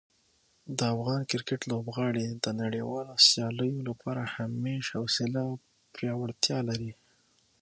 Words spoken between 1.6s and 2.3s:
لوبغاړي